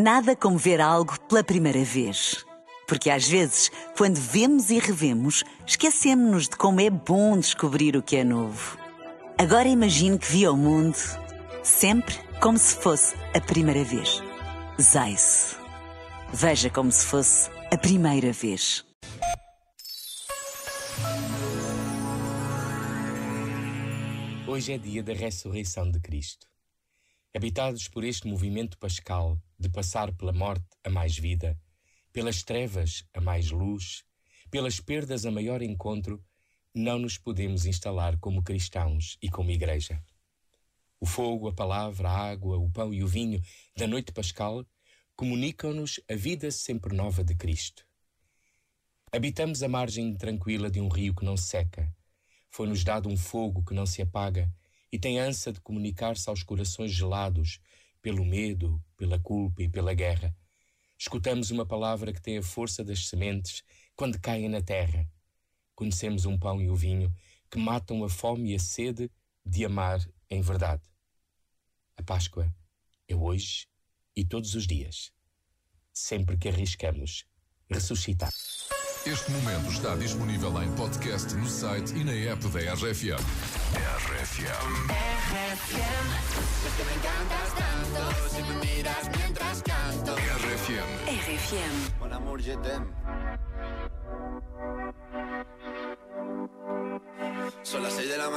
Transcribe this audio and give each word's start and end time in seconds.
Nada 0.00 0.36
como 0.36 0.56
ver 0.56 0.80
algo 0.80 1.18
pela 1.22 1.42
primeira 1.42 1.82
vez. 1.82 2.46
Porque 2.86 3.10
às 3.10 3.26
vezes, 3.26 3.68
quando 3.96 4.14
vemos 4.14 4.70
e 4.70 4.78
revemos, 4.78 5.42
esquecemos-nos 5.66 6.44
de 6.48 6.56
como 6.56 6.80
é 6.80 6.88
bom 6.88 7.36
descobrir 7.36 7.96
o 7.96 8.02
que 8.02 8.14
é 8.14 8.22
novo. 8.22 8.78
Agora 9.36 9.66
imagine 9.66 10.16
que 10.16 10.30
viu 10.30 10.52
o 10.52 10.56
mundo 10.56 10.96
sempre 11.64 12.14
como 12.40 12.56
se 12.56 12.76
fosse 12.76 13.16
a 13.34 13.40
primeira 13.40 13.82
vez. 13.82 14.22
Zais. 14.80 15.58
Veja 16.32 16.70
como 16.70 16.92
se 16.92 17.04
fosse 17.04 17.50
a 17.72 17.76
primeira 17.76 18.32
vez. 18.32 18.84
Hoje 24.46 24.74
é 24.74 24.78
dia 24.78 25.02
da 25.02 25.12
ressurreição 25.12 25.90
de 25.90 25.98
Cristo. 25.98 26.46
Habitados 27.34 27.88
por 27.88 28.04
este 28.04 28.28
movimento 28.28 28.78
pascal 28.78 29.36
de 29.58 29.68
passar 29.68 30.12
pela 30.14 30.32
morte 30.32 30.66
a 30.84 30.90
mais 30.90 31.18
vida, 31.18 31.58
pelas 32.12 32.42
trevas 32.42 33.04
a 33.12 33.20
mais 33.20 33.50
luz, 33.50 34.04
pelas 34.50 34.80
perdas 34.80 35.26
a 35.26 35.30
maior 35.30 35.62
encontro, 35.62 36.24
não 36.74 36.98
nos 36.98 37.18
podemos 37.18 37.66
instalar 37.66 38.18
como 38.18 38.42
cristãos 38.42 39.18
e 39.20 39.28
como 39.28 39.50
igreja. 39.50 40.02
O 41.00 41.06
fogo, 41.06 41.48
a 41.48 41.52
palavra, 41.52 42.08
a 42.08 42.30
água, 42.30 42.58
o 42.58 42.70
pão 42.70 42.92
e 42.92 43.02
o 43.02 43.08
vinho 43.08 43.40
da 43.76 43.86
noite 43.86 44.12
pascal 44.12 44.66
comunicam-nos 45.16 46.00
a 46.08 46.14
vida 46.14 46.50
sempre 46.50 46.94
nova 46.94 47.24
de 47.24 47.34
Cristo. 47.34 47.84
Habitamos 49.10 49.62
a 49.62 49.68
margem 49.68 50.14
tranquila 50.16 50.70
de 50.70 50.80
um 50.80 50.88
rio 50.88 51.14
que 51.14 51.24
não 51.24 51.36
seca. 51.36 51.92
Foi-nos 52.50 52.84
dado 52.84 53.08
um 53.08 53.16
fogo 53.16 53.64
que 53.64 53.74
não 53.74 53.86
se 53.86 54.02
apaga 54.02 54.52
e 54.92 54.98
tem 54.98 55.18
ânsia 55.18 55.52
de 55.52 55.60
comunicar-se 55.60 56.28
aos 56.28 56.42
corações 56.42 56.92
gelados 56.92 57.60
pelo 58.00 58.24
medo, 58.24 58.82
pela 58.96 59.18
culpa 59.18 59.62
e 59.62 59.68
pela 59.68 59.94
guerra. 59.94 60.36
Escutamos 60.98 61.50
uma 61.50 61.64
palavra 61.64 62.12
que 62.12 62.20
tem 62.20 62.38
a 62.38 62.42
força 62.42 62.84
das 62.84 63.08
sementes 63.08 63.62
quando 63.94 64.20
caem 64.20 64.48
na 64.48 64.60
terra. 64.60 65.08
Conhecemos 65.74 66.26
um 66.26 66.38
pão 66.38 66.60
e 66.60 66.68
o 66.68 66.74
vinho 66.74 67.14
que 67.50 67.58
matam 67.58 68.04
a 68.04 68.08
fome 68.08 68.52
e 68.52 68.54
a 68.54 68.58
sede 68.58 69.10
de 69.44 69.64
amar 69.64 70.00
em 70.28 70.40
verdade. 70.40 70.82
A 71.96 72.02
Páscoa 72.02 72.52
é 73.08 73.14
hoje 73.14 73.66
e 74.14 74.24
todos 74.24 74.54
os 74.54 74.66
dias, 74.66 75.12
sempre 75.92 76.36
que 76.36 76.48
arriscamos 76.48 77.24
ressuscitar. 77.70 78.32
Este 79.08 79.30
momento 79.30 79.70
está 79.70 79.96
disponível 79.96 80.62
em 80.62 80.70
podcast 80.72 81.34
no 81.34 81.48
site 81.48 81.94
e 81.96 82.04
na 82.04 82.12
app 82.30 82.46
da 82.48 82.74
RFM. 82.74 83.16
RFM. 84.04 84.52
RFM. 85.24 86.08
me 86.84 86.94
encantas 86.94 87.54
tanto, 87.56 88.28
si 88.28 88.42
me 88.42 88.54
miras 88.66 89.08
mientras 89.16 89.62
canto. 89.62 90.12
RFM. 90.12 91.08
RFM. 91.24 91.98
Buen 91.98 92.12
amor, 92.12 92.42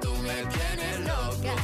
tú 0.00 0.14
me 0.16 0.34
tienes 0.46 1.00
loca. 1.00 1.54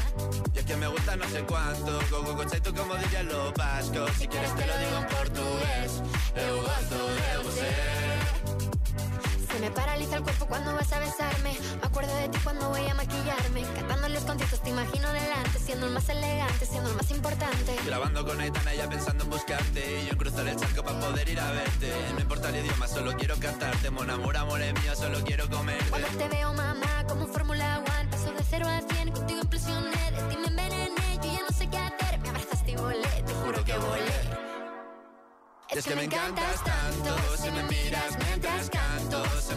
Y 0.54 0.58
es 0.58 0.64
que 0.64 0.76
me 0.76 0.86
gusta 0.88 1.16
no 1.16 1.28
sé 1.28 1.42
cuánto. 1.42 1.98
Go, 2.10 2.22
go, 2.22 2.34
go, 2.34 2.44
tú 2.47 2.74
como 2.74 2.94
dirían 2.97 3.28
los 3.28 3.52
vascos. 3.54 4.10
Si 4.19 4.26
quieres 4.26 4.54
te 4.54 4.66
lo 4.66 4.78
digo 4.78 4.97
en 4.98 5.06
portugués. 5.06 6.02
Eu 6.36 6.56
gosto 6.62 6.98
de 7.19 7.38
você. 7.44 8.36
Se 9.52 9.60
me 9.60 9.70
paraliza 9.70 10.16
el 10.16 10.22
cuerpo 10.22 10.46
cuando 10.46 10.75
vas 10.75 10.92
a 10.92 10.98
besarme. 10.98 11.56
Me 11.80 11.86
acuerdo 11.86 12.14
de 12.14 12.28
ti 12.28 12.38
cuando 12.44 12.69
voy 12.69 12.86
a 12.86 12.94
maquillarme. 12.94 13.62
Cantando 13.75 14.08
los 14.10 14.25
conciertos 14.25 14.60
te 14.62 14.69
imagino 14.70 15.10
delante. 15.12 15.58
Siendo 15.58 15.86
el 15.86 15.92
más 15.92 16.08
elegante, 16.10 16.66
siendo 16.66 16.91
el 16.91 16.96
más 16.96 17.10
importante. 17.10 17.76
Grabando 17.86 18.25
con 18.26 18.38
Aitana 18.38 18.75
ya 18.75 18.86
pensando 18.88 19.25
en 19.25 19.30
buscarte. 19.30 20.02
Y 20.02 20.06
yo 20.06 20.12
en 20.12 20.19
cruzar 20.19 20.46
el 20.46 20.56
charco 20.56 20.82
para 20.82 21.00
poder 21.00 21.28
ir 21.28 21.41
a 21.41 21.50
verte. 21.52 21.91
No 22.14 22.20
importa 22.20 22.50
el 22.50 22.56
idioma, 22.56 22.86
solo 22.86 23.16
quiero 23.16 23.36
cantarte. 23.38 23.91
Mon 23.91 24.10
amor, 24.10 24.36
amor 24.36 24.60
es 24.60 24.75
mío, 24.75 24.94
solo 24.94 25.25
quiero 25.25 25.48
comerte. 25.48 25.88
Cuando 25.88 26.08
te 26.08 26.28
veo, 26.28 26.52
mamá, 26.52 27.04
como 27.08 27.25
un 27.25 27.32
Fórmula 27.32 27.82
1 27.86 27.95
observas 28.56 28.87
bien, 28.89 29.11
contigo 29.11 29.41
impresioné, 29.43 30.11
de 30.12 30.22
ti 30.28 30.37
me 30.39 30.47
envenené, 30.47 31.19
yo 31.22 31.33
ya 31.33 31.41
no 31.43 31.56
sé 31.56 31.69
qué 31.69 31.78
hacer, 31.78 32.19
me 32.21 32.28
abrazaste 32.28 32.71
y 32.71 32.77
volé, 32.77 33.22
te 33.27 33.34
juro 33.34 33.65
que 33.65 33.72
volé. 33.78 34.21
Es 35.71 35.84
que 35.84 35.94
me 35.94 36.05
encantas 36.05 36.65
tanto, 36.65 37.17
si 37.37 37.50
me 37.50 37.62
miras 37.65 38.17
mientras 38.19 38.71
canto, 38.71 39.25
se 39.41 39.56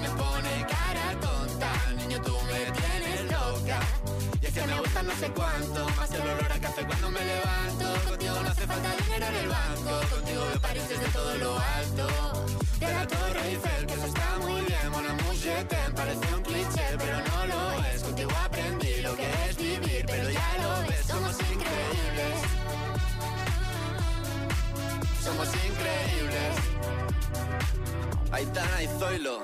me 5.03 5.13
no 5.13 5.19
sé 5.19 5.31
cuánto. 5.31 5.89
Más 5.95 6.11
el 6.11 6.21
olor 6.21 6.51
a 6.51 6.59
café 6.59 6.85
cuando 6.85 7.09
me 7.11 7.19
levanto. 7.23 8.09
Contigo 8.09 8.35
no 8.43 8.49
hace 8.49 8.67
falta 8.67 8.89
dinero 9.03 9.25
en 9.27 9.35
el 9.35 9.47
banco. 9.47 10.15
Contigo 10.15 10.45
veo 10.47 10.61
París 10.61 10.89
desde 10.89 11.07
todo 11.09 11.35
lo 11.37 11.59
alto. 11.59 12.07
De 12.79 12.93
la 12.93 13.07
Torre 13.07 13.49
Eiffel, 13.49 13.85
que 13.85 13.93
eso 13.93 14.05
está 14.05 14.37
muy 14.39 14.61
bien. 14.61 14.91
Mon 14.91 15.05
amour, 15.05 15.35
je 15.35 15.63
t'aime, 15.65 15.93
parece 15.95 16.35
un 16.35 16.41
cliché 16.41 16.85
Pero 16.97 17.17
no 17.29 17.45
lo 17.45 17.85
es, 17.85 18.03
contigo 18.03 18.31
aprendí 18.43 19.01
lo 19.01 19.15
que 19.15 19.29
es 19.49 19.57
vivir 19.57 20.05
Pero 20.05 20.29
ya 20.29 20.57
lo 20.61 20.87
ves, 20.87 21.05
somos 21.05 21.35
increíbles. 21.53 22.35
Somos 25.23 25.47
increíbles. 25.67 26.55
Aitana 28.31 28.83
y 28.83 28.87
Zoilo. 28.99 29.43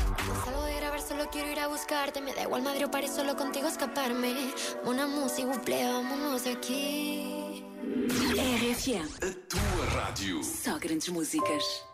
Salgo 0.45 0.63
de 0.63 0.75
grabar 0.75 1.01
solo 1.01 1.29
quiero 1.31 1.51
ir 1.51 1.59
a 1.59 1.67
buscarte, 1.67 2.21
me 2.21 2.33
da 2.33 2.43
igual 2.43 2.61
Madrid 2.61 2.85
o 2.85 2.91
París, 2.91 3.11
solo 3.11 3.35
contigo 3.35 3.67
escaparme. 3.67 4.53
Una 4.85 5.07
música, 5.07 5.51
plaît, 5.61 5.87
vámonos 5.91 6.43
de 6.43 6.51
aquí. 6.51 7.65
RFM. 8.11 9.09
A 9.21 9.31
tua 9.47 9.85
rádio. 9.93 10.43
Só 10.43 10.77
grandes 10.79 11.09
músicas. 11.09 11.90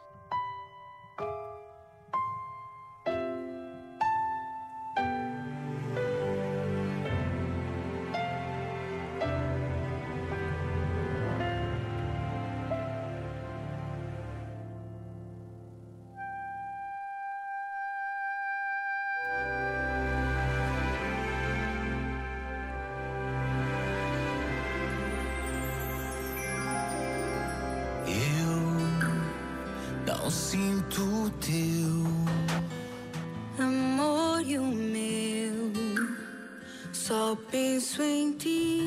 Não 30.28 30.32
sinto 30.32 31.02
o 31.04 31.30
teu 31.40 32.04
amor 33.66 34.42
e 34.46 34.60
o 34.60 34.66
meu. 34.66 35.72
Só 36.92 37.34
penso 37.50 38.04
em 38.04 38.34
ti. 38.34 38.82